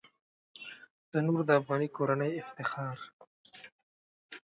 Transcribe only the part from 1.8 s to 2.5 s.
کورنۍ